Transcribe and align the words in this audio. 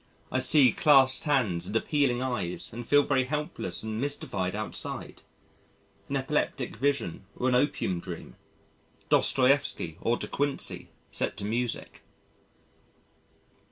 I 0.31 0.39
see 0.39 0.71
clasped 0.71 1.25
hands 1.25 1.67
and 1.67 1.75
appealing 1.75 2.23
eyes 2.23 2.73
and 2.73 2.87
feel 2.87 3.03
very 3.03 3.25
helpless 3.25 3.83
and 3.83 4.01
mystified 4.01 4.55
outside. 4.55 5.21
An 6.09 6.15
epileptic 6.17 6.75
vision 6.75 7.27
or 7.35 7.47
an 7.49 7.53
opium 7.53 7.99
dream 7.99 8.35
Dostoievsky 9.11 9.97
or 10.01 10.17
De 10.17 10.25
Quincey 10.27 10.89
set 11.11 11.37
to 11.37 11.45
music. 11.45 12.01